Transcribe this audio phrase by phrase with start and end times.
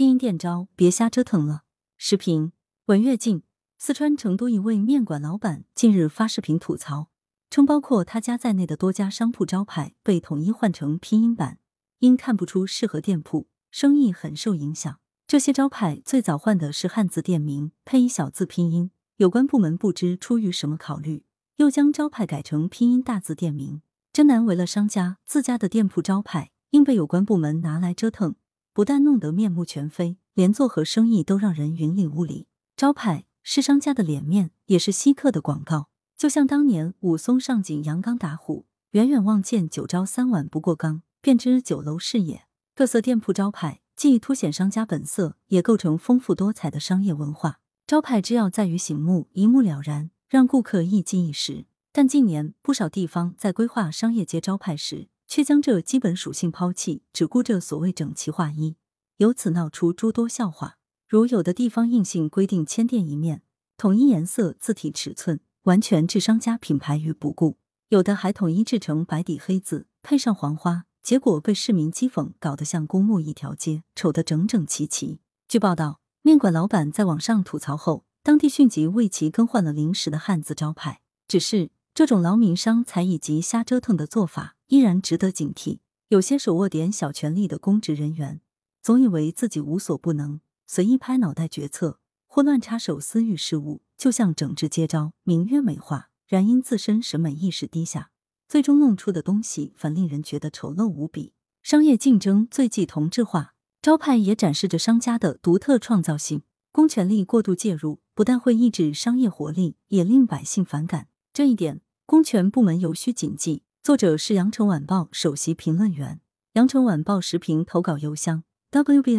[0.00, 1.64] 拼音店招，别瞎折腾了。
[1.98, 2.52] 视频
[2.86, 3.42] 文跃进，
[3.76, 7.10] 四川成都一位面馆老板近日发视频吐槽，
[7.50, 11.58] 称包括他家在内的多家商铺招牌被统一换成拼音版，
[11.98, 14.98] 因看不出适合店铺，生意很受影响。
[15.26, 21.24] 这些招牌最早换的是汉字店名，配一小字拼音，有关部门不知出于什么考虑，
[21.56, 23.82] 又将招牌改成拼音大字店名，
[24.14, 28.36] 真难为了商家，自家的店铺招牌硬被有关部门拿来折腾。
[28.72, 32.46] 不但弄得面目全非，连做何生意都让人云里雾里。
[32.76, 35.88] 招牌是商家的脸面，也是稀客的广告。
[36.16, 42.44] 就像当年武松上井阳刚打虎，远远望见酒招三碗不过冈，便知酒楼是也。
[42.74, 47.60] 各色店铺招牌既凸显商家本色，也构成丰富多彩的商业文化。
[47.86, 51.64] 招牌之要在于醒目，一目了然，让顾客一记一时。
[51.92, 58.74] 但近年不少地方在规划商业街招牌时，却将这基本属性抛弃，只顾着所谓整齐划一，
[59.18, 60.78] 由此闹出诸多笑话。
[61.06, 63.42] 如有的地方硬性规定千店一面，
[63.76, 67.56] 统一颜色、字体、尺寸，完全置商家品牌于不顾；
[67.90, 75.20] 有的还统一制成白底黑字，配上黄花，结果被市民讥讽，搞得像公墓一条街，丑得整整齐齐。
[75.46, 81.02] 据报道，面馆老板在网上吐槽后，当地迅即为其更换了临时的汉字招牌。
[81.28, 84.56] 只是这种劳民伤财以及瞎折腾的做法。
[84.70, 85.80] 依然值得警惕。
[86.10, 88.40] 有些手握点小权力的公职人员，
[88.80, 98.12] 总以为自己无所不能，随意拍脑袋决策或乱插手私域事务，就像整治接招，名曰美化，然因自身审美意识低下，
[98.48, 101.32] 最终弄出的东西反令人觉得丑陋无比。
[101.62, 106.42] 商业竞争最忌同质化，招牌也展示着商家的独特创造性。
[106.70, 111.08] 公权力过度介入，不但会抑制商业活力，也令百姓反感。
[111.40, 113.62] 这一点，公权部门尤需谨记。
[113.82, 116.20] 作者是羊城晚报首席评论员，
[116.52, 119.14] 羊城晚报时评投稿邮箱 wbspycwb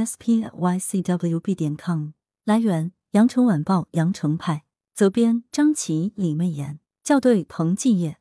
[1.56, 2.10] 点 com。
[2.46, 8.20] 来源：羊城晚报羊城派，责编：张琪、李媚妍，校对：彭继业。